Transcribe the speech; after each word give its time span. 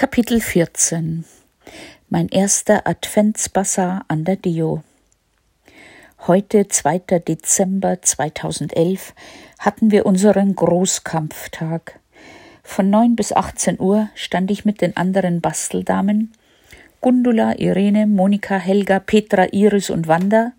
Kapitel 0.00 0.40
14 0.40 1.26
Mein 2.08 2.30
erster 2.30 2.86
Adventsbasar 2.86 4.06
an 4.08 4.24
der 4.24 4.36
Dio. 4.36 4.82
Heute, 6.26 6.68
2. 6.68 7.20
Dezember 7.28 8.00
2011, 8.00 9.12
hatten 9.58 9.90
wir 9.90 10.06
unseren 10.06 10.56
Großkampftag. 10.56 12.00
Von 12.62 12.88
9 12.88 13.14
bis 13.14 13.34
18 13.34 13.78
Uhr 13.78 14.08
stand 14.14 14.50
ich 14.50 14.64
mit 14.64 14.80
den 14.80 14.96
anderen 14.96 15.42
Basteldamen 15.42 16.32
Gundula, 17.02 17.58
Irene, 17.58 18.06
Monika, 18.06 18.56
Helga, 18.56 19.00
Petra, 19.00 19.52
Iris 19.52 19.90
und 19.90 20.08
Wanda, 20.08 20.52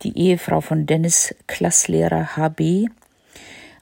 die 0.00 0.16
Ehefrau 0.16 0.62
von 0.62 0.86
Dennis 0.86 1.34
Klasslehrer 1.46 2.38
HB, 2.38 2.88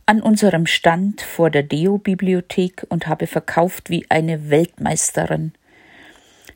an 0.07 0.21
unserem 0.21 0.67
Stand 0.67 1.23
vor 1.23 1.51
der 1.51 1.63
Deo-Bibliothek 1.63 2.87
und 2.89 3.07
habe 3.07 3.27
verkauft 3.27 3.91
wie 3.91 4.07
eine 4.11 4.51
Weltmeisterin. 4.51 5.53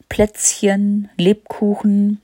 Plätzchen, 0.09 1.09
Lebkuchen, 1.17 2.21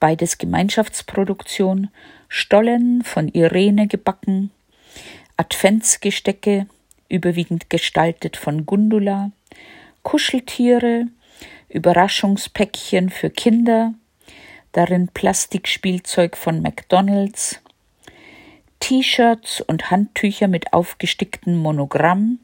beides 0.00 0.38
Gemeinschaftsproduktion, 0.38 1.88
Stollen 2.28 3.02
von 3.02 3.28
Irene 3.28 3.86
gebacken, 3.86 4.50
Adventsgestecke, 5.36 6.66
überwiegend 7.08 7.70
gestaltet 7.70 8.36
von 8.36 8.66
Gundula, 8.66 9.30
Kuscheltiere, 10.02 11.06
Überraschungspäckchen 11.68 13.10
für 13.10 13.30
Kinder, 13.30 13.94
darin 14.72 15.08
Plastikspielzeug 15.08 16.36
von 16.36 16.62
McDonald's, 16.62 17.60
T-Shirts 18.80 19.60
und 19.60 19.90
Handtücher 19.90 20.48
mit 20.48 20.72
aufgesticktem 20.72 21.56
Monogramm, 21.56 22.40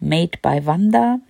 Made 0.00 0.38
by 0.42 0.66
Wanda, 0.66 1.20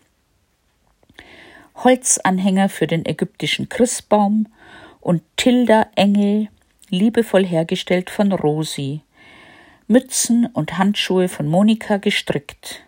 Holzanhänger 1.77 2.69
für 2.69 2.87
den 2.87 3.07
ägyptischen 3.07 3.69
Christbaum 3.69 4.49
und 5.01 5.23
Tilda-Engel, 5.37 6.49
liebevoll 6.89 7.47
hergestellt 7.47 8.11
von 8.11 8.33
Rosi, 8.33 9.01
Mützen 9.87 10.47
und 10.47 10.79
Handschuhe 10.79 11.29
von 11.29 11.47
Monika 11.47 11.97
gestrickt. 11.97 12.83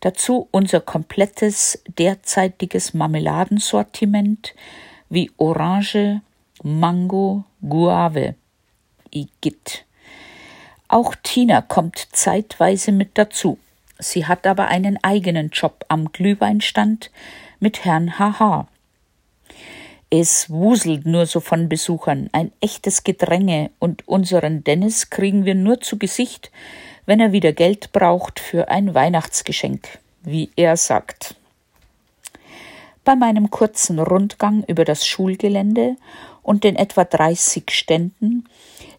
Dazu 0.00 0.48
unser 0.50 0.80
komplettes 0.80 1.82
derzeitiges 1.98 2.94
Marmeladensortiment 2.94 4.54
wie 5.08 5.30
Orange, 5.36 6.22
Mango, 6.62 7.44
Guave, 7.60 8.34
Igitt. 9.10 9.84
Auch 10.90 11.14
Tina 11.22 11.60
kommt 11.60 12.08
zeitweise 12.10 12.90
mit 12.90 13.10
dazu. 13.14 13.58
Sie 14.00 14.26
hat 14.26 14.44
aber 14.44 14.66
einen 14.66 14.98
eigenen 15.04 15.50
Job 15.50 15.84
am 15.86 16.10
Glühweinstand 16.10 17.12
mit 17.60 17.84
Herrn 17.84 18.18
Haha. 18.18 18.66
Es 20.10 20.50
wuselt 20.50 21.06
nur 21.06 21.26
so 21.26 21.38
von 21.38 21.68
Besuchern, 21.68 22.28
ein 22.32 22.50
echtes 22.60 23.04
Gedränge, 23.04 23.70
und 23.78 24.08
unseren 24.08 24.64
Dennis 24.64 25.10
kriegen 25.10 25.44
wir 25.44 25.54
nur 25.54 25.80
zu 25.80 25.96
Gesicht, 25.96 26.50
wenn 27.06 27.20
er 27.20 27.30
wieder 27.30 27.52
Geld 27.52 27.92
braucht 27.92 28.40
für 28.40 28.68
ein 28.68 28.92
Weihnachtsgeschenk, 28.92 30.00
wie 30.22 30.50
er 30.56 30.76
sagt. 30.76 31.36
Bei 33.04 33.14
meinem 33.14 33.50
kurzen 33.50 34.00
Rundgang 34.00 34.64
über 34.66 34.84
das 34.84 35.06
Schulgelände 35.06 35.94
und 36.42 36.64
den 36.64 36.74
etwa 36.74 37.04
30 37.04 37.70
Ständen 37.70 38.44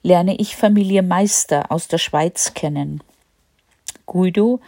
lerne 0.03 0.35
ich 0.37 0.55
Familie 0.55 1.03
Meister 1.03 1.71
aus 1.71 1.87
der 1.87 1.97
Schweiz 1.97 2.53
kennen. 2.53 3.01
Guido 4.05 4.59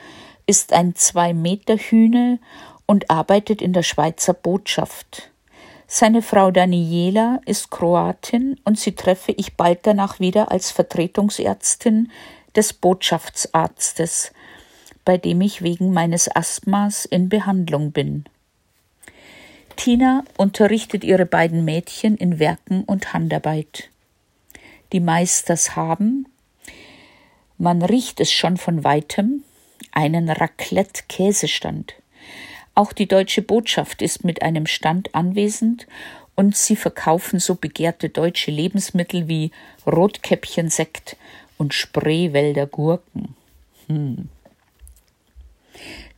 ist 0.46 0.74
ein 0.74 0.96
Zwei-Meter-Hühne 0.96 2.40
und 2.86 3.10
arbeitet 3.10 3.62
in 3.62 3.74
der 3.74 3.84
Schweizer 3.84 4.34
Botschaft. 4.34 5.32
Seine 5.88 6.22
Frau 6.22 6.52
Daniela 6.52 7.40
ist 7.46 7.70
Kroatin 7.70 8.60
und 8.64 8.80
sie 8.80 8.94
treffe 8.94 9.32
ich 9.32 9.56
bald 9.56 9.80
danach 9.84 10.20
wieder 10.20 10.52
als 10.52 10.72
Vertretungsärztin 10.72 12.12
des 12.56 12.74
Botschaftsarztes, 12.74 14.32
bei 15.06 15.18
dem 15.18 15.42
ich 15.42 15.62
wegen 15.62 15.94
meines 15.94 16.34
Asthmas 16.34 17.06
in 17.06 17.30
Behandlung 17.30 17.92
bin. 17.92 18.26
Tina 19.76 20.24
unterrichtet 20.38 21.04
ihre 21.04 21.26
beiden 21.26 21.66
Mädchen 21.66 22.16
in 22.16 22.40
Werken 22.40 22.84
und 22.84 23.14
Handarbeit 23.14 23.90
die 24.94 25.00
Meisters 25.00 25.76
haben. 25.76 26.28
Man 27.58 27.82
riecht 27.82 28.20
es 28.20 28.32
schon 28.32 28.58
von 28.58 28.84
weitem, 28.84 29.44
einen 29.92 30.30
Raclette-Käsestand. 30.30 31.96
Auch 32.76 32.94
die 32.94 33.08
deutsche 33.08 33.42
Botschaft 33.42 34.02
ist 34.02 34.24
mit 34.24 34.42
einem 34.42 34.66
Stand 34.66 35.14
anwesend 35.14 35.88
und 36.36 36.56
sie 36.56 36.76
verkaufen 36.76 37.40
so 37.40 37.56
begehrte 37.56 38.10
deutsche 38.10 38.50
Lebensmittel 38.50 39.28
wie 39.28 39.52
Rotkäppchensekt 39.86 41.18
und 41.58 41.74
Spreewälder 41.74 42.66
Gurken. 42.66 43.36
Hm. 43.88 44.30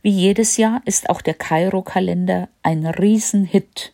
Wie 0.02 0.10
jedes 0.10 0.56
Jahr 0.56 0.80
ist 0.84 1.10
auch 1.10 1.20
der 1.20 1.34
Kairo-Kalender 1.34 2.48
ein 2.62 2.86
Riesenhit. 2.86 3.92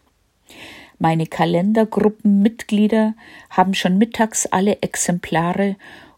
Meine 1.02 1.26
Kalendergruppenmitglieder 1.26 3.14
haben 3.50 3.74
schon 3.74 3.98
mittags 3.98 4.46
alle 4.46 4.82
Exemplare 4.82 5.74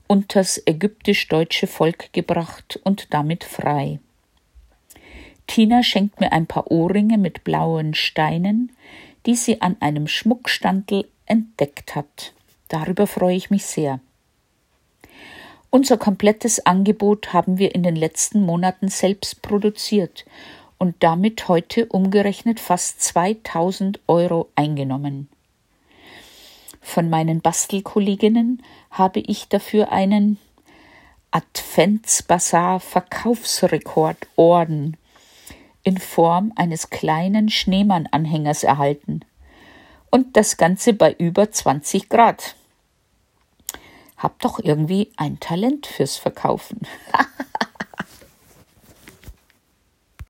unters 0.09 0.61
ägyptisch-deutsche 0.67 1.67
Volk 1.67 2.13
gebracht 2.13 2.79
und 2.85 3.07
damit 3.15 3.45
frei. 3.45 3.99
Tina 5.47 5.83
schenkt 5.83 6.21
mir 6.21 6.33
ein 6.33 6.45
paar 6.45 6.71
Ohrringe 6.71 7.17
mit 7.17 7.45
blauen 7.45 7.95
Steinen, 7.95 8.73
die 9.25 9.37
sie 9.37 9.63
an 9.63 9.79
einem 9.81 10.07
Schmuckstandel 10.07 11.09
entdeckt 11.25 11.95
hat. 11.95 12.35
Darüber 12.69 13.07
freue 13.07 13.37
ich 13.37 13.49
mich 13.49 13.65
sehr. 13.65 14.01
Unser 15.71 15.97
komplettes 15.97 16.67
Angebot 16.67 17.33
haben 17.33 17.57
wir 17.57 17.75
in 17.75 17.85
den 17.85 17.97
letzten 17.97 18.43
Monaten 18.43 18.89
selbst 18.89 19.41
produziert 19.41 20.27
und 20.85 21.03
damit 21.03 21.49
heute 21.49 21.87
umgerechnet 21.87 22.61
fast 22.61 23.01
2000 23.01 24.01
Euro 24.07 24.51
eingenommen. 24.55 25.31
Von 26.83 27.09
meinen 27.09 27.41
Bastelkolleginnen 27.41 28.63
habe 28.91 29.21
ich 29.21 29.49
dafür 29.49 29.93
einen 29.93 30.37
Adventsbasar 31.31 32.81
Verkaufsrekordorden 32.81 34.99
in 35.85 35.97
Form 35.97 36.53
eines 36.55 36.91
kleinen 36.91 37.49
Schneemann-Anhängers 37.49 38.63
erhalten. 38.63 39.21
Und 40.11 40.37
das 40.37 40.59
Ganze 40.59 40.93
bei 40.93 41.15
über 41.15 41.51
20 41.51 42.11
Grad. 42.11 42.57
Hab 44.19 44.39
doch 44.41 44.61
irgendwie 44.63 45.11
ein 45.17 45.41
Talent 45.41 45.87
fürs 45.87 46.19
Verkaufen. 46.19 46.83